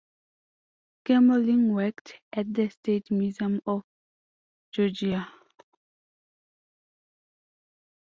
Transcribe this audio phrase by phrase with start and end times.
[1.05, 3.83] Schmerling worked at the State Museum of
[4.71, 5.31] Georgia.